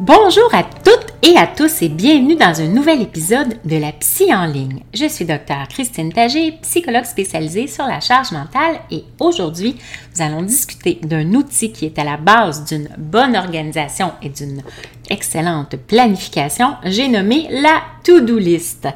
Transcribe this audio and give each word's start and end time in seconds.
Bonjour 0.00 0.52
à 0.52 0.64
toutes 0.64 1.06
et 1.22 1.36
à 1.36 1.46
tous 1.46 1.82
et 1.82 1.88
bienvenue 1.88 2.34
dans 2.34 2.60
un 2.60 2.66
nouvel 2.66 3.00
épisode 3.00 3.58
de 3.64 3.76
la 3.76 3.92
Psy 3.92 4.34
en 4.34 4.44
ligne. 4.44 4.80
Je 4.92 5.06
suis 5.06 5.24
docteur 5.24 5.68
Christine 5.68 6.12
Tagé, 6.12 6.52
psychologue 6.62 7.04
spécialisée 7.04 7.68
sur 7.68 7.86
la 7.86 8.00
charge 8.00 8.32
mentale 8.32 8.80
et 8.90 9.04
aujourd'hui, 9.20 9.76
nous 10.14 10.22
allons 10.22 10.42
discuter 10.42 10.98
d'un 11.04 11.32
outil 11.34 11.70
qui 11.70 11.86
est 11.86 11.98
à 12.00 12.04
la 12.04 12.16
base 12.16 12.64
d'une 12.64 12.88
bonne 12.98 13.36
organisation 13.36 14.10
et 14.20 14.30
d'une 14.30 14.62
excellente 15.08 15.76
planification. 15.76 16.74
J'ai 16.84 17.06
nommé 17.06 17.46
la 17.50 17.80
to-do 18.02 18.36
list. 18.36 18.88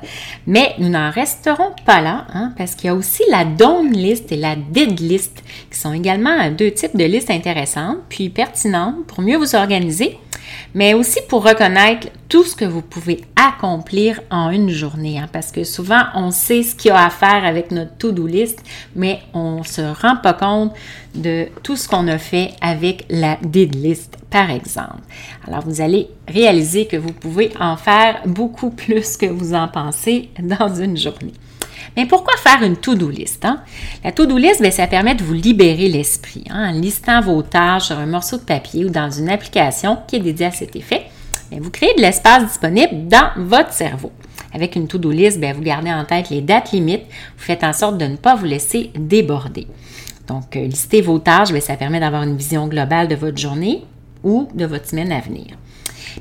Mais 0.49 0.75
nous 0.79 0.89
n'en 0.89 1.13
resterons 1.13 1.77
pas 1.87 2.01
là 2.01 2.27
hein, 2.35 2.53
parce 2.59 2.75
qu'il 2.75 2.89
y 2.89 2.91
a 2.91 2.97
aussi 2.97 3.23
la 3.31 3.45
done 3.45 3.93
list 3.93 4.33
et 4.33 4.37
la 4.37 4.57
did 4.57 4.99
list 4.99 5.45
qui 5.71 5.79
sont 5.79 5.93
également 5.93 6.51
deux 6.51 6.73
types 6.73 6.97
de 6.97 7.05
listes 7.05 7.31
intéressantes 7.31 7.99
puis 8.09 8.31
pertinentes 8.31 9.07
pour 9.07 9.23
mieux 9.23 9.37
vous 9.37 9.55
organiser 9.55 10.19
mais 10.75 10.95
aussi 10.95 11.21
pour 11.29 11.45
reconnaître 11.45 12.09
tout 12.29 12.45
ce 12.45 12.55
que 12.55 12.65
vous 12.65 12.83
pouvez 12.83 13.23
accomplir 13.37 14.21
en 14.31 14.51
une 14.51 14.71
journée, 14.71 15.19
hein, 15.19 15.29
parce 15.33 15.51
que 15.51 15.65
souvent 15.65 16.03
on 16.15 16.31
sait 16.31 16.63
ce 16.63 16.75
qu'il 16.75 16.91
y 16.91 16.93
a 16.93 17.07
à 17.07 17.11
faire 17.11 17.45
avec 17.45 17.71
notre 17.71 17.97
to-do 17.97 18.27
list, 18.27 18.63
mais 18.95 19.21
on 19.33 19.61
ne 19.61 19.65
se 19.65 19.81
rend 19.81 20.17
pas 20.17 20.35
compte 20.35 20.73
de 21.15 21.47
tout 21.63 21.77
ce 21.77 21.89
qu'on 21.89 22.07
a 22.09 22.19
fait 22.19 22.53
avec 22.61 23.07
la 23.09 23.37
did 23.43 23.75
list, 23.75 24.19
par 24.31 24.51
exemple. 24.51 25.01
Alors 25.47 25.63
vous 25.63 25.81
allez 25.81 26.09
réaliser 26.27 26.87
que 26.87 26.97
vous 26.97 27.13
pouvez 27.13 27.53
en 27.59 27.77
faire 27.77 28.21
beaucoup 28.27 28.71
plus 28.85 29.17
que 29.17 29.27
vous 29.27 29.55
en 29.55 29.69
pensez 29.69 30.31
dans 30.39 30.75
une 30.75 30.97
journée. 30.97 31.33
Mais 31.99 32.07
pourquoi 32.07 32.35
faire 32.37 32.63
une 32.63 32.77
to-do 32.77 33.11
list? 33.11 33.45
Hein? 33.45 33.61
La 34.05 34.13
to-do 34.13 34.39
list, 34.39 34.63
bien, 34.63 34.71
ça 34.71 34.87
permet 34.87 35.17
de 35.17 35.25
vous 35.25 35.35
libérer 35.35 35.89
l'esprit 35.89 36.45
hein, 36.49 36.71
en 36.71 36.81
listant 36.81 37.21
vos 37.21 37.43
tâches 37.43 37.87
sur 37.87 37.99
un 37.99 38.07
morceau 38.07 38.37
de 38.37 38.43
papier 38.43 38.85
ou 38.85 38.89
dans 38.89 39.11
une 39.11 39.29
application 39.29 39.99
qui 40.07 40.15
est 40.15 40.21
dédiée 40.21 40.47
à 40.47 40.53
cet 40.53 40.77
effet. 40.77 41.07
vous 41.51 41.71
créez 41.71 41.93
de 41.97 42.01
l'espace 42.01 42.47
disponible 42.47 43.09
dans 43.09 43.31
votre 43.37 43.73
cerveau. 43.73 44.13
Avec 44.55 44.77
une 44.77 44.87
to-do 44.87 45.11
list, 45.11 45.41
bien, 45.41 45.53
vous 45.53 45.61
gardez 45.61 45.91
en 45.91 46.05
tête 46.05 46.31
les 46.31 46.41
dates 46.41 46.71
limites, 46.71 47.03
vous 47.37 47.45
faites 47.45 47.65
en 47.65 47.73
sorte 47.73 47.99
de 47.99 48.07
ne 48.07 48.17
pas 48.17 48.37
vous 48.37 48.47
laisser 48.47 48.93
déborder. 48.95 49.67
Donc, 50.29 50.55
euh, 50.55 50.69
lister 50.69 51.01
vos 51.01 51.19
tâches, 51.19 51.49
ça 51.59 51.75
permet 51.75 51.99
d'avoir 51.99 52.23
une 52.23 52.37
vision 52.37 52.69
globale 52.69 53.09
de 53.09 53.17
votre 53.17 53.39
journée 53.39 53.83
ou 54.23 54.47
de 54.55 54.67
votre 54.67 54.87
semaine 54.87 55.11
à 55.11 55.19
venir. 55.19 55.47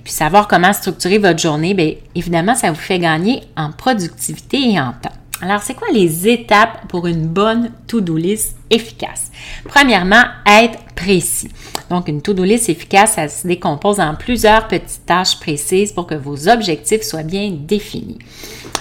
Puis 0.04 0.12
savoir 0.12 0.48
comment 0.48 0.74
structurer 0.74 1.20
votre 1.20 1.40
journée, 1.40 1.76
bien, 1.76 1.92
évidemment, 2.16 2.56
ça 2.56 2.72
vous 2.72 2.80
fait 2.80 2.98
gagner 2.98 3.44
en 3.56 3.72
productivité 3.72 4.72
et 4.72 4.80
en 4.80 4.94
temps. 4.94 5.12
Alors, 5.40 5.62
c'est 5.62 5.76
quoi 5.76 5.90
les 5.94 6.28
étapes 6.28 6.88
pour 6.88 7.06
une 7.06 7.28
bonne 7.28 7.72
to-do 7.86 8.18
list 8.18 8.58
efficace? 8.72 9.32
Premièrement, 9.66 10.24
être 10.48 10.80
précis. 10.96 11.50
Donc, 11.92 12.08
une 12.08 12.24
to-do 12.24 12.44
list 12.44 12.70
efficace, 12.70 13.14
ça 13.14 13.28
se 13.28 13.46
décompose 13.46 14.00
en 14.00 14.16
plusieurs 14.16 14.68
petites 14.68 15.06
tâches 15.06 15.40
précises 15.40 15.92
pour 15.92 16.08
que 16.08 16.16
vos 16.16 16.48
objectifs 16.48 17.04
soient 17.04 17.22
bien 17.22 17.52
définis. 17.52 18.18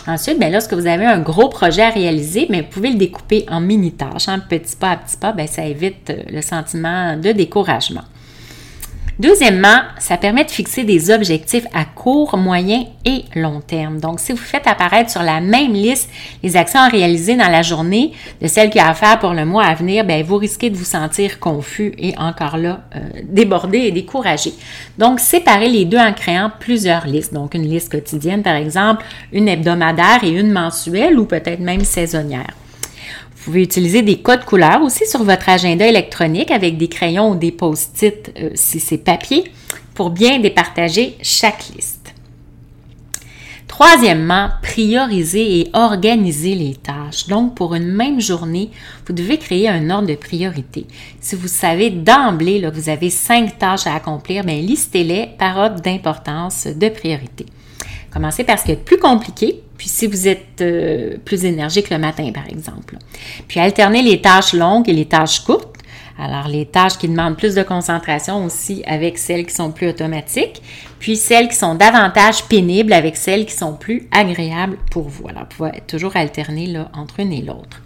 Ensuite, 0.06 0.39
bien, 0.39 0.49
lorsque 0.49 0.72
vous 0.72 0.87
avez 0.87 1.05
un 1.05 1.19
gros 1.19 1.50
projet 1.50 1.83
à 1.83 1.91
réaliser, 1.91 2.47
bien, 2.47 2.62
vous 2.62 2.69
pouvez 2.69 2.91
le 2.91 2.97
découper 2.97 3.44
en 3.50 3.61
mini-tâches, 3.61 4.28
hein, 4.28 4.38
petit 4.38 4.77
pas 4.77 4.93
à 4.93 4.97
petit 4.97 5.17
pas, 5.19 5.33
bien, 5.33 5.47
ça 5.47 5.67
évite 5.67 6.09
euh, 6.09 6.23
le 6.31 6.41
sentiment 6.41 7.17
de 7.17 7.33
découragement. 7.33 8.05
Deuxièmement, 9.19 9.81
ça 9.99 10.19
permet 10.19 10.44
de 10.44 10.50
fixer 10.50 10.84
des 10.84 11.10
objectifs 11.10 11.66
à 11.72 11.87
court, 11.87 12.37
moyen 12.37 12.84
et 13.06 13.25
long 13.34 13.62
terme. 13.62 13.99
Donc, 13.99 14.21
si 14.21 14.32
vous 14.32 14.38
faites 14.38 14.66
apparaître 14.66 15.10
sur 15.10 15.22
la 15.22 15.41
même 15.41 15.72
liste 15.72 16.10
les 16.43 16.54
actions 16.54 16.81
à 16.81 16.88
réaliser 16.88 17.34
dans 17.34 17.49
la 17.49 17.62
journée 17.62 18.12
de 18.43 18.47
celles 18.47 18.69
qu'il 18.69 18.82
y 18.82 18.84
a 18.84 18.91
à 18.91 18.94
faire 18.94 19.19
pour 19.19 19.32
le 19.32 19.47
mois 19.47 19.65
à 19.65 19.75
venir, 19.75 20.05
bien, 20.05 20.22
vous 20.22 20.37
risquez 20.37 20.69
de 20.69 20.76
vous 20.76 20.84
sentir 20.84 21.41
confus 21.41 21.94
et 21.97 22.15
encore 22.19 22.59
là, 22.59 22.82
euh, 22.94 22.99
débordé 23.25 23.78
et 23.78 23.91
découragé. 23.91 24.53
Donc, 24.99 25.19
séparez 25.19 25.71
les 25.71 25.87
deux 25.87 25.99
en 25.99 26.12
créant 26.12 26.50
plusieurs 26.60 27.06
listes. 27.06 27.32
Donc, 27.32 27.55
une 27.55 27.66
liste 27.66 27.91
quotidienne, 27.91 28.43
par 28.43 28.56
exemple, 28.56 29.03
une 29.32 29.49
hebdomadaire 29.49 30.25
et 30.25 30.31
une 30.31 30.53
mensuelle 30.53 31.19
ou 31.19 31.25
peut-être 31.25 31.60
même 31.60 31.84
saisonnière. 31.84 32.55
Vous 33.47 33.53
pouvez 33.53 33.62
utiliser 33.62 34.03
des 34.03 34.19
codes 34.19 34.45
couleurs 34.45 34.83
aussi 34.83 35.07
sur 35.07 35.23
votre 35.23 35.49
agenda 35.49 35.87
électronique 35.87 36.51
avec 36.51 36.77
des 36.79 36.89
crayons 36.89 37.31
ou 37.31 37.37
des 37.37 37.53
post-it 37.53 38.33
euh, 38.37 38.51
si 38.55 38.81
c'est 38.81 38.99
papier 38.99 39.45
pour 39.95 40.11
bien 40.11 40.41
départager 40.41 41.17
chaque 41.23 41.69
liste. 41.69 42.12
Troisièmement, 43.69 44.51
prioriser 44.62 45.61
et 45.61 45.71
organiser 45.75 46.56
les 46.56 46.75
tâches. 46.75 47.29
Donc, 47.29 47.55
pour 47.55 47.77
une 47.77 47.87
même 47.87 48.21
journée, 48.21 48.71
vous 49.06 49.12
devez 49.12 49.39
créer 49.39 49.69
un 49.69 49.91
ordre 49.91 50.09
de 50.09 50.17
priorité. 50.17 50.85
Si 51.21 51.37
vous 51.37 51.47
savez 51.47 51.91
d'emblée 51.91 52.61
que 52.61 52.75
vous 52.75 52.89
avez 52.89 53.11
cinq 53.11 53.61
tâches 53.61 53.87
à 53.87 53.95
accomplir, 53.95 54.43
bien, 54.43 54.61
listez-les 54.61 55.29
par 55.39 55.56
ordre 55.56 55.81
d'importance 55.81 56.67
de 56.67 56.89
priorité. 56.89 57.47
Commencez 58.16 58.44
par 58.44 58.59
ce 58.59 58.65
qui 58.65 58.71
est 58.71 58.82
plus 58.82 58.97
compliqué, 58.97 59.62
puis 59.77 59.88
si 59.88 60.06
vous 60.06 60.27
êtes 60.27 60.62
euh, 60.62 61.19
plus 61.22 61.44
énergique 61.44 61.91
le 61.91 61.99
matin, 61.99 62.32
par 62.32 62.49
exemple. 62.49 62.97
Puis 63.47 63.60
alternez 63.60 64.00
les 64.00 64.22
tâches 64.22 64.54
longues 64.54 64.88
et 64.88 64.94
les 64.94 65.04
tâches 65.04 65.41
courtes. 65.41 65.77
Alors, 66.19 66.49
les 66.49 66.65
tâches 66.65 66.97
qui 66.97 67.09
demandent 67.09 67.37
plus 67.37 67.55
de 67.55 67.62
concentration 67.62 68.43
aussi 68.43 68.82
avec 68.87 69.19
celles 69.19 69.44
qui 69.44 69.55
sont 69.55 69.71
plus 69.71 69.88
automatiques, 69.88 70.62
puis 70.99 71.15
celles 71.15 71.49
qui 71.49 71.56
sont 71.56 71.75
davantage 71.75 72.44
pénibles 72.44 72.94
avec 72.94 73.19
celles 73.19 73.44
qui 73.44 73.53
sont 73.53 73.75
plus 73.75 74.09
agréables 74.10 74.78
pour 74.91 75.11
vous. 75.11 75.29
Alors, 75.29 75.43
vous 75.43 75.64
pouvez 75.67 75.82
toujours 75.87 76.17
alterner 76.17 76.69
là, 76.69 76.91
entre 76.94 77.20
une 77.20 77.35
et 77.35 77.43
l'autre. 77.43 77.82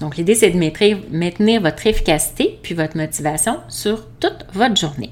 Donc, 0.00 0.16
l'idée, 0.16 0.36
c'est 0.36 0.48
de 0.48 1.12
maintenir 1.12 1.60
votre 1.60 1.86
efficacité 1.86 2.58
puis 2.62 2.74
votre 2.74 2.96
motivation 2.96 3.58
sur 3.68 4.06
toute 4.20 4.46
votre 4.54 4.74
journée. 4.74 5.10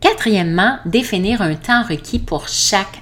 Quatrièmement, 0.00 0.78
définir 0.86 1.42
un 1.42 1.56
temps 1.56 1.82
requis 1.82 2.20
pour 2.20 2.46
chaque 2.46 2.99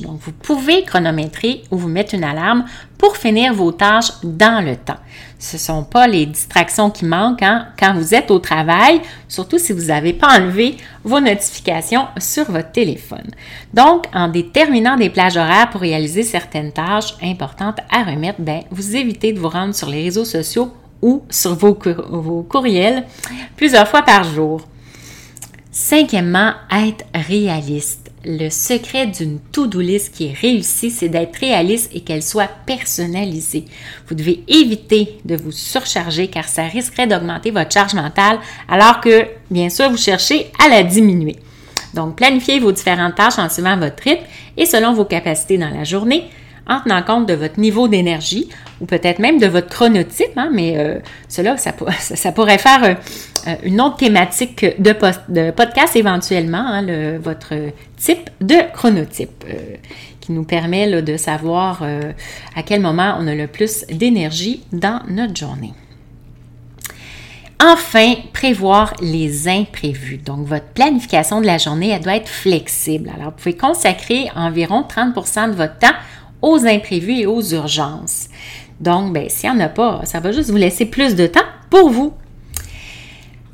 donc, 0.00 0.20
vous 0.20 0.32
pouvez 0.32 0.82
chronométrer 0.84 1.62
ou 1.70 1.76
vous 1.76 1.88
mettre 1.88 2.14
une 2.14 2.24
alarme 2.24 2.64
pour 2.98 3.16
finir 3.16 3.54
vos 3.54 3.72
tâches 3.72 4.12
dans 4.22 4.64
le 4.64 4.76
temps. 4.76 4.98
Ce 5.38 5.56
ne 5.56 5.60
sont 5.60 5.84
pas 5.84 6.06
les 6.06 6.26
distractions 6.26 6.90
qui 6.90 7.04
manquent 7.04 7.42
hein, 7.42 7.68
quand 7.78 7.94
vous 7.94 8.14
êtes 8.14 8.30
au 8.30 8.38
travail, 8.38 9.00
surtout 9.28 9.58
si 9.58 9.72
vous 9.72 9.86
n'avez 9.86 10.12
pas 10.12 10.38
enlevé 10.38 10.76
vos 11.04 11.20
notifications 11.20 12.06
sur 12.18 12.50
votre 12.50 12.72
téléphone. 12.72 13.30
Donc, 13.74 14.06
en 14.12 14.28
déterminant 14.28 14.96
des 14.96 15.10
plages 15.10 15.36
horaires 15.36 15.70
pour 15.70 15.80
réaliser 15.80 16.22
certaines 16.22 16.72
tâches 16.72 17.14
importantes 17.22 17.80
à 17.90 18.02
remettre, 18.02 18.40
ben, 18.40 18.62
vous 18.70 18.96
évitez 18.96 19.32
de 19.32 19.38
vous 19.38 19.48
rendre 19.48 19.74
sur 19.74 19.88
les 19.88 20.04
réseaux 20.04 20.24
sociaux 20.24 20.72
ou 21.02 21.22
sur 21.30 21.54
vos, 21.54 21.78
vos 22.08 22.42
courriels 22.42 23.04
plusieurs 23.56 23.88
fois 23.88 24.02
par 24.02 24.24
jour. 24.24 24.62
Cinquièmement, 25.70 26.54
être 26.72 27.04
réaliste. 27.14 28.05
Le 28.26 28.50
secret 28.50 29.06
d'une 29.06 29.38
to-do 29.52 29.80
list 29.80 30.12
qui 30.12 30.26
est 30.26 30.32
réussie, 30.32 30.90
c'est 30.90 31.08
d'être 31.08 31.36
réaliste 31.36 31.90
et 31.94 32.00
qu'elle 32.00 32.24
soit 32.24 32.50
personnalisée. 32.66 33.64
Vous 34.08 34.16
devez 34.16 34.42
éviter 34.48 35.18
de 35.24 35.36
vous 35.36 35.52
surcharger 35.52 36.26
car 36.26 36.48
ça 36.48 36.64
risquerait 36.64 37.06
d'augmenter 37.06 37.52
votre 37.52 37.70
charge 37.70 37.94
mentale 37.94 38.40
alors 38.68 39.00
que, 39.00 39.26
bien 39.50 39.70
sûr, 39.70 39.90
vous 39.90 39.96
cherchez 39.96 40.50
à 40.58 40.68
la 40.68 40.82
diminuer. 40.82 41.36
Donc, 41.94 42.16
planifiez 42.16 42.58
vos 42.58 42.72
différentes 42.72 43.14
tâches 43.14 43.38
en 43.38 43.48
suivant 43.48 43.76
votre 43.76 44.02
rythme 44.02 44.24
et 44.56 44.66
selon 44.66 44.92
vos 44.92 45.04
capacités 45.04 45.56
dans 45.56 45.70
la 45.70 45.84
journée 45.84 46.24
en 46.68 46.80
tenant 46.80 47.02
compte 47.02 47.26
de 47.26 47.34
votre 47.34 47.60
niveau 47.60 47.88
d'énergie 47.88 48.48
ou 48.80 48.86
peut-être 48.86 49.18
même 49.18 49.38
de 49.38 49.46
votre 49.46 49.68
chronotype, 49.68 50.36
hein, 50.36 50.50
mais 50.52 50.76
euh, 50.76 50.98
cela, 51.28 51.56
ça, 51.56 51.72
pourrait 52.32 52.58
faire 52.58 52.84
euh, 52.84 52.94
euh, 53.46 53.54
une 53.64 53.80
autre 53.80 53.96
thématique 53.96 54.66
de, 54.80 55.50
podcast 55.50 55.96
éventuellement, 55.96 56.66
hein, 56.66 57.18
votre 57.18 57.54
type 57.96 58.30
de 58.40 58.56
chronotype, 58.72 59.44
qui 60.20 60.32
nous 60.32 60.44
permet 60.44 61.02
de 61.02 61.16
savoir 61.16 61.82
à 62.56 62.62
quel 62.62 62.80
moment 62.80 63.16
on 63.20 63.26
a 63.28 63.34
le 63.34 63.46
plus 63.46 63.84
d'énergie 63.88 64.64
dans 64.72 65.00
notre 65.08 65.36
journée. 65.36 65.72
Enfin, 67.62 68.14
prévoir 68.34 68.92
les 69.00 69.48
imprévus. 69.48 70.18
Donc, 70.18 70.46
votre 70.46 70.66
planification 70.66 71.40
de 71.40 71.46
la 71.46 71.56
journée, 71.56 71.88
elle 71.88 72.02
doit 72.02 72.16
être 72.16 72.28
flexible. 72.28 73.10
Alors, 73.14 73.30
vous 73.30 73.36
pouvez 73.38 73.56
consacrer 73.56 74.28
environ 74.36 74.82
30% 74.82 75.50
de 75.50 75.56
votre 75.56 75.78
temps 75.78 75.94
aux 76.42 76.66
imprévus 76.66 77.20
et 77.20 77.26
aux 77.26 77.42
urgences. 77.42 78.28
Donc, 78.80 79.12
ben, 79.12 79.28
s'il 79.28 79.50
n'y 79.50 79.56
en 79.56 79.60
a 79.60 79.68
pas, 79.68 80.02
ça 80.04 80.20
va 80.20 80.32
juste 80.32 80.50
vous 80.50 80.56
laisser 80.56 80.86
plus 80.86 81.14
de 81.14 81.26
temps 81.26 81.40
pour 81.70 81.88
vous. 81.88 82.12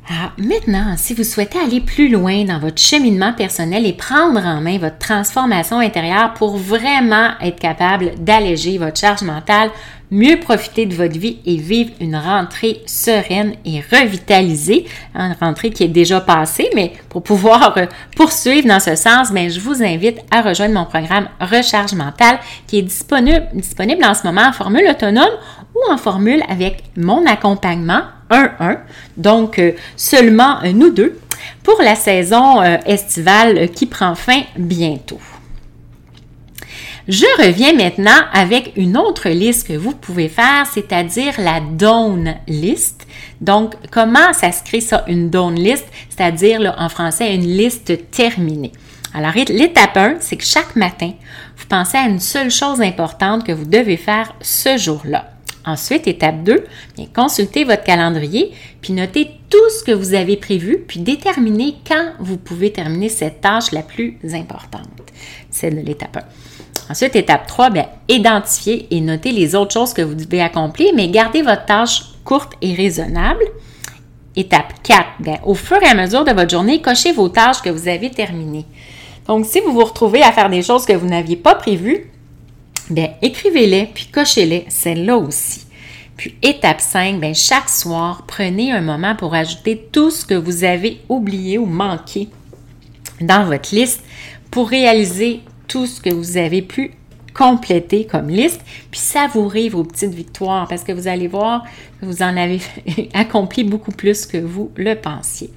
Alors, 0.09 0.31
maintenant, 0.37 0.95
si 0.97 1.13
vous 1.13 1.23
souhaitez 1.23 1.57
aller 1.59 1.79
plus 1.79 2.09
loin 2.09 2.43
dans 2.43 2.59
votre 2.59 2.81
cheminement 2.81 3.31
personnel 3.31 3.85
et 3.85 3.93
prendre 3.93 4.45
en 4.45 4.59
main 4.59 4.77
votre 4.77 4.97
transformation 4.97 5.79
intérieure 5.79 6.33
pour 6.33 6.57
vraiment 6.57 7.29
être 7.41 7.57
capable 7.57 8.11
d'alléger 8.19 8.77
votre 8.77 8.99
charge 8.99 9.21
mentale, 9.21 9.69
mieux 10.11 10.39
profiter 10.41 10.85
de 10.85 10.93
votre 10.93 11.17
vie 11.17 11.39
et 11.45 11.55
vivre 11.55 11.91
une 12.01 12.17
rentrée 12.17 12.81
sereine 12.85 13.53
et 13.63 13.79
revitalisée. 13.79 14.85
Une 15.15 15.35
rentrée 15.39 15.71
qui 15.71 15.85
est 15.85 15.87
déjà 15.87 16.19
passée, 16.19 16.69
mais 16.75 16.91
pour 17.07 17.23
pouvoir 17.23 17.77
euh, 17.77 17.85
poursuivre 18.17 18.67
dans 18.67 18.81
ce 18.81 18.95
sens, 18.95 19.31
bien, 19.31 19.47
je 19.47 19.61
vous 19.61 19.81
invite 19.81 20.19
à 20.31 20.41
rejoindre 20.41 20.73
mon 20.73 20.85
programme 20.85 21.29
Recharge 21.39 21.93
mentale 21.93 22.39
qui 22.67 22.79
est 22.79 22.81
disponible 22.81 24.03
en 24.03 24.13
ce 24.13 24.27
moment 24.27 24.49
en 24.49 24.53
formule 24.53 24.87
autonome 24.89 25.23
ou 25.73 25.91
en 25.91 25.97
formule 25.97 26.43
avec 26.49 26.83
mon 26.97 27.25
accompagnement 27.25 28.01
1-1, 28.33 28.77
donc 29.17 29.59
euh, 29.59 29.73
seulement 29.95 30.59
nous 30.73 30.89
deux, 30.89 31.19
pour 31.63 31.81
la 31.81 31.95
saison 31.95 32.61
euh, 32.61 32.77
estivale 32.85 33.69
qui 33.69 33.85
prend 33.85 34.15
fin 34.15 34.41
bientôt. 34.57 35.19
Je 37.07 37.25
reviens 37.45 37.73
maintenant 37.73 38.21
avec 38.31 38.71
une 38.77 38.95
autre 38.95 39.27
liste 39.27 39.67
que 39.67 39.73
vous 39.73 39.91
pouvez 39.91 40.29
faire, 40.29 40.65
c'est-à-dire 40.65 41.33
la 41.37 41.59
Dawn 41.59 42.35
List. 42.47 43.05
Donc, 43.41 43.73
comment 43.91 44.31
ça 44.31 44.53
se 44.53 44.63
crée 44.63 44.79
ça, 44.79 45.03
une 45.07 45.29
Dawn 45.29 45.53
List? 45.53 45.85
C'est-à-dire, 46.09 46.73
en 46.77 46.87
français, 46.87 47.35
une 47.35 47.45
liste 47.45 48.09
terminée. 48.09 48.71
Alors, 49.13 49.33
l'étape 49.35 49.97
1, 49.97 50.15
c'est 50.21 50.37
que 50.37 50.45
chaque 50.45 50.77
matin, 50.77 51.11
vous 51.57 51.65
pensez 51.67 51.97
à 51.97 52.07
une 52.07 52.21
seule 52.21 52.49
chose 52.49 52.81
importante 52.81 53.45
que 53.45 53.51
vous 53.51 53.65
devez 53.65 53.97
faire 53.97 54.33
ce 54.39 54.77
jour-là. 54.77 55.32
Ensuite, 55.65 56.07
étape 56.07 56.43
2, 56.43 56.65
bien, 56.97 57.05
consultez 57.13 57.63
votre 57.63 57.83
calendrier, 57.83 58.51
puis 58.81 58.91
notez 58.91 59.31
tout 59.49 59.69
ce 59.69 59.83
que 59.83 59.91
vous 59.91 60.13
avez 60.13 60.35
prévu, 60.35 60.83
puis 60.85 60.99
déterminez 60.99 61.75
quand 61.87 62.11
vous 62.19 62.37
pouvez 62.37 62.71
terminer 62.71 63.07
cette 63.07 63.39
tâche 63.39 63.71
la 63.71 63.81
plus 63.81 64.17
importante. 64.33 64.89
C'est 65.49 65.69
l'étape 65.69 66.17
1. 66.17 66.91
Ensuite, 66.91 67.15
étape 67.15 67.47
3, 67.47 67.69
bien, 67.69 67.87
identifier 68.09 68.87
et 68.91 68.99
noter 68.99 69.31
les 69.31 69.55
autres 69.55 69.73
choses 69.73 69.93
que 69.93 70.01
vous 70.01 70.15
devez 70.15 70.41
accomplir, 70.41 70.91
mais 70.93 71.07
gardez 71.07 71.41
votre 71.41 71.65
tâche 71.65 72.03
courte 72.25 72.53
et 72.61 72.73
raisonnable. 72.73 73.43
Étape 74.35 74.73
4, 74.83 75.05
bien, 75.19 75.39
au 75.45 75.53
fur 75.53 75.81
et 75.81 75.87
à 75.87 75.95
mesure 75.95 76.25
de 76.25 76.31
votre 76.33 76.49
journée, 76.49 76.81
cochez 76.81 77.13
vos 77.13 77.29
tâches 77.29 77.61
que 77.61 77.69
vous 77.69 77.87
avez 77.87 78.11
terminées. 78.11 78.65
Donc, 79.27 79.45
si 79.45 79.61
vous 79.61 79.71
vous 79.71 79.85
retrouvez 79.85 80.21
à 80.21 80.33
faire 80.33 80.49
des 80.49 80.61
choses 80.61 80.85
que 80.85 80.93
vous 80.93 81.07
n'aviez 81.07 81.37
pas 81.37 81.55
prévues, 81.55 82.11
bien, 82.89 83.11
écrivez-les, 83.21 83.87
puis 83.93 84.07
cochez-les, 84.11 84.65
c'est 84.69 84.95
là 84.95 85.17
aussi. 85.17 85.65
Puis 86.17 86.35
étape 86.41 86.81
5, 86.81 87.19
bien, 87.19 87.33
chaque 87.33 87.69
soir, 87.69 88.23
prenez 88.27 88.71
un 88.71 88.81
moment 88.81 89.15
pour 89.15 89.33
ajouter 89.33 89.87
tout 89.91 90.11
ce 90.11 90.25
que 90.25 90.35
vous 90.35 90.63
avez 90.63 91.01
oublié 91.09 91.57
ou 91.57 91.65
manqué 91.65 92.29
dans 93.19 93.45
votre 93.45 93.73
liste 93.73 94.03
pour 94.51 94.69
réaliser 94.69 95.41
tout 95.67 95.87
ce 95.87 95.99
que 95.99 96.11
vous 96.11 96.37
avez 96.37 96.61
pu 96.61 96.91
compléter 97.33 98.05
comme 98.05 98.29
liste, 98.29 98.61
puis 98.91 98.99
savourer 98.99 99.69
vos 99.69 99.83
petites 99.83 100.13
victoires 100.13 100.67
parce 100.67 100.83
que 100.83 100.91
vous 100.91 101.07
allez 101.07 101.27
voir 101.27 101.63
que 101.99 102.05
vous 102.05 102.21
en 102.21 102.37
avez 102.37 102.61
accompli 103.13 103.63
beaucoup 103.63 103.91
plus 103.91 104.27
que 104.27 104.37
vous 104.37 104.71
le 104.75 104.93
pensiez. 104.93 105.49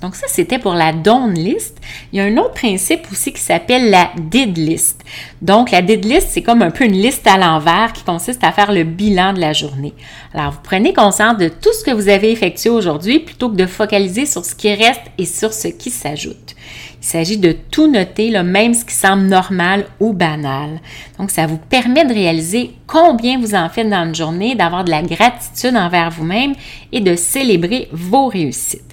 Donc 0.00 0.14
ça, 0.14 0.26
c'était 0.28 0.58
pour 0.58 0.74
la 0.74 0.92
done 0.92 1.34
list. 1.34 1.78
Il 2.12 2.18
y 2.18 2.20
a 2.20 2.24
un 2.24 2.36
autre 2.38 2.54
principe 2.54 3.06
aussi 3.12 3.32
qui 3.32 3.40
s'appelle 3.40 3.90
la 3.90 4.10
did 4.16 4.56
list. 4.56 5.02
Donc 5.42 5.70
la 5.70 5.82
did 5.82 6.04
list, 6.04 6.28
c'est 6.30 6.42
comme 6.42 6.62
un 6.62 6.70
peu 6.70 6.84
une 6.84 7.00
liste 7.00 7.26
à 7.26 7.36
l'envers 7.36 7.92
qui 7.92 8.02
consiste 8.04 8.42
à 8.42 8.52
faire 8.52 8.72
le 8.72 8.84
bilan 8.84 9.32
de 9.32 9.40
la 9.40 9.52
journée. 9.52 9.94
Alors 10.32 10.52
vous 10.52 10.60
prenez 10.62 10.94
conscience 10.94 11.36
de 11.36 11.48
tout 11.48 11.72
ce 11.72 11.84
que 11.84 11.90
vous 11.90 12.08
avez 12.08 12.30
effectué 12.30 12.70
aujourd'hui 12.70 13.18
plutôt 13.18 13.50
que 13.50 13.56
de 13.56 13.66
focaliser 13.66 14.26
sur 14.26 14.44
ce 14.44 14.54
qui 14.54 14.72
reste 14.72 15.02
et 15.18 15.26
sur 15.26 15.52
ce 15.52 15.68
qui 15.68 15.90
s'ajoute. 15.90 16.54
Il 17.02 17.06
s'agit 17.06 17.38
de 17.38 17.52
tout 17.52 17.90
noter, 17.90 18.30
même 18.42 18.74
ce 18.74 18.84
qui 18.84 18.94
semble 18.94 19.22
normal 19.22 19.86
ou 20.00 20.12
banal. 20.12 20.80
Donc, 21.18 21.30
ça 21.30 21.46
vous 21.46 21.56
permet 21.56 22.04
de 22.04 22.12
réaliser 22.12 22.72
combien 22.86 23.38
vous 23.38 23.54
en 23.54 23.70
faites 23.70 23.88
dans 23.88 24.04
une 24.04 24.14
journée, 24.14 24.54
d'avoir 24.54 24.84
de 24.84 24.90
la 24.90 25.02
gratitude 25.02 25.76
envers 25.76 26.10
vous-même 26.10 26.54
et 26.92 27.00
de 27.00 27.16
célébrer 27.16 27.88
vos 27.90 28.28
réussites. 28.28 28.89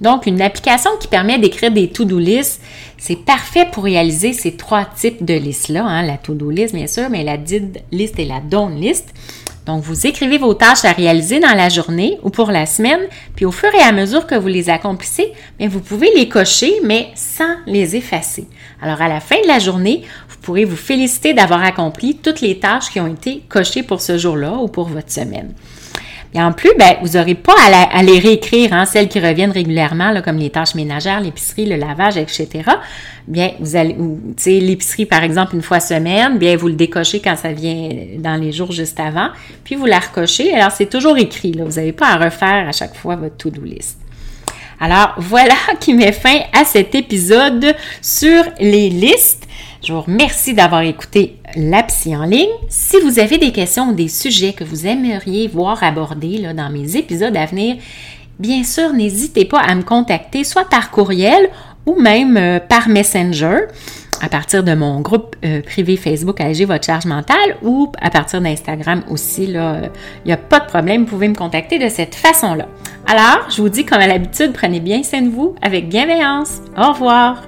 Donc, 0.00 0.26
une 0.26 0.40
application 0.40 0.90
qui 1.00 1.08
permet 1.08 1.38
d'écrire 1.38 1.70
des 1.70 1.88
to-do 1.88 2.18
lists, 2.18 2.60
c'est 2.98 3.16
parfait 3.16 3.66
pour 3.70 3.84
réaliser 3.84 4.32
ces 4.32 4.56
trois 4.56 4.84
types 4.84 5.24
de 5.24 5.34
listes-là, 5.34 5.84
hein. 5.84 6.02
la 6.02 6.16
to-do 6.16 6.50
list 6.50 6.74
bien 6.74 6.86
sûr, 6.86 7.10
mais 7.10 7.24
la 7.24 7.36
did 7.36 7.82
list 7.90 8.18
et 8.18 8.24
la 8.24 8.40
don't 8.40 8.78
list. 8.78 9.12
Donc, 9.66 9.82
vous 9.82 10.06
écrivez 10.06 10.38
vos 10.38 10.54
tâches 10.54 10.86
à 10.86 10.92
réaliser 10.92 11.40
dans 11.40 11.54
la 11.54 11.68
journée 11.68 12.18
ou 12.22 12.30
pour 12.30 12.50
la 12.50 12.64
semaine, 12.64 13.00
puis 13.36 13.44
au 13.44 13.52
fur 13.52 13.68
et 13.74 13.82
à 13.82 13.92
mesure 13.92 14.26
que 14.26 14.34
vous 14.34 14.48
les 14.48 14.70
accomplissez, 14.70 15.30
vous 15.60 15.80
pouvez 15.80 16.10
les 16.14 16.26
cocher, 16.26 16.72
mais 16.84 17.08
sans 17.14 17.56
les 17.66 17.94
effacer. 17.94 18.46
Alors, 18.80 19.02
à 19.02 19.08
la 19.08 19.20
fin 19.20 19.36
de 19.42 19.46
la 19.46 19.58
journée, 19.58 20.04
vous 20.30 20.36
pourrez 20.40 20.64
vous 20.64 20.76
féliciter 20.76 21.34
d'avoir 21.34 21.62
accompli 21.62 22.16
toutes 22.16 22.40
les 22.40 22.58
tâches 22.58 22.88
qui 22.90 22.98
ont 22.98 23.12
été 23.12 23.42
cochées 23.48 23.82
pour 23.82 24.00
ce 24.00 24.16
jour-là 24.16 24.54
ou 24.54 24.68
pour 24.68 24.88
votre 24.88 25.12
semaine. 25.12 25.52
Et 26.38 26.40
en 26.40 26.52
plus, 26.52 26.70
ben, 26.78 26.94
vous 27.02 27.18
n'aurez 27.18 27.34
pas 27.34 27.56
à, 27.92 28.02
les 28.04 28.20
réécrire, 28.20 28.72
hein, 28.72 28.84
celles 28.84 29.08
qui 29.08 29.18
reviennent 29.18 29.50
régulièrement, 29.50 30.14
comme 30.22 30.36
les 30.36 30.50
tâches 30.50 30.76
ménagères, 30.76 31.20
l'épicerie, 31.20 31.66
le 31.66 31.74
lavage, 31.74 32.16
etc. 32.16 32.48
Bien, 33.26 33.50
vous 33.58 33.74
allez, 33.74 33.94
tu 33.94 34.32
sais, 34.36 34.60
l'épicerie, 34.60 35.04
par 35.04 35.24
exemple, 35.24 35.56
une 35.56 35.62
fois 35.62 35.80
semaine, 35.80 36.38
bien, 36.38 36.56
vous 36.56 36.68
le 36.68 36.74
décochez 36.74 37.18
quand 37.18 37.34
ça 37.34 37.50
vient 37.50 37.90
dans 38.18 38.40
les 38.40 38.52
jours 38.52 38.70
juste 38.70 39.00
avant, 39.00 39.30
puis 39.64 39.74
vous 39.74 39.86
la 39.86 39.98
recochez. 39.98 40.54
Alors, 40.54 40.70
c'est 40.70 40.88
toujours 40.88 41.18
écrit. 41.18 41.50
Vous 41.58 41.72
n'avez 41.72 41.92
pas 41.92 42.10
à 42.10 42.16
refaire 42.18 42.68
à 42.68 42.72
chaque 42.72 42.94
fois 42.94 43.16
votre 43.16 43.36
to-do 43.36 43.62
list. 43.62 43.98
Alors, 44.78 45.14
voilà 45.16 45.56
qui 45.80 45.92
met 45.92 46.12
fin 46.12 46.38
à 46.52 46.64
cet 46.64 46.94
épisode 46.94 47.74
sur 48.00 48.44
les 48.60 48.90
listes. 48.90 49.48
Je 49.82 49.92
vous 49.92 50.02
remercie 50.02 50.54
d'avoir 50.54 50.82
écouté 50.82 51.37
la 51.56 51.82
psy 51.84 52.16
en 52.16 52.24
ligne. 52.24 52.48
Si 52.68 52.96
vous 53.00 53.18
avez 53.18 53.38
des 53.38 53.52
questions 53.52 53.90
ou 53.90 53.92
des 53.92 54.08
sujets 54.08 54.52
que 54.52 54.64
vous 54.64 54.86
aimeriez 54.86 55.48
voir 55.48 55.82
abordés 55.82 56.38
là, 56.38 56.54
dans 56.54 56.70
mes 56.70 56.96
épisodes 56.96 57.36
à 57.36 57.46
venir, 57.46 57.76
bien 58.38 58.64
sûr, 58.64 58.92
n'hésitez 58.92 59.44
pas 59.44 59.60
à 59.60 59.74
me 59.74 59.82
contacter 59.82 60.44
soit 60.44 60.68
par 60.68 60.90
courriel 60.90 61.50
ou 61.86 62.00
même 62.00 62.36
euh, 62.36 62.60
par 62.60 62.88
Messenger 62.88 63.66
à 64.20 64.28
partir 64.28 64.64
de 64.64 64.74
mon 64.74 65.00
groupe 65.00 65.36
euh, 65.44 65.62
privé 65.62 65.96
Facebook 65.96 66.40
Alléger 66.40 66.64
votre 66.64 66.84
charge 66.84 67.06
mentale 67.06 67.56
ou 67.62 67.90
à 68.00 68.10
partir 68.10 68.40
d'Instagram 68.40 69.02
aussi. 69.08 69.44
Il 69.44 69.90
n'y 70.26 70.32
a 70.32 70.36
pas 70.36 70.60
de 70.60 70.66
problème, 70.66 71.02
vous 71.02 71.10
pouvez 71.10 71.28
me 71.28 71.34
contacter 71.34 71.78
de 71.78 71.88
cette 71.88 72.14
façon-là. 72.14 72.66
Alors, 73.06 73.48
je 73.50 73.62
vous 73.62 73.68
dis 73.68 73.84
comme 73.84 74.00
à 74.00 74.06
l'habitude, 74.06 74.52
prenez 74.52 74.80
bien 74.80 75.02
soin 75.02 75.22
de 75.22 75.30
vous 75.30 75.54
avec 75.62 75.88
bienveillance. 75.88 76.60
Au 76.76 76.92
revoir. 76.92 77.47